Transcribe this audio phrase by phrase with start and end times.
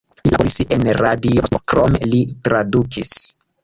[0.19, 3.19] Li laboris en Radio Moskvo, krome li tradukis.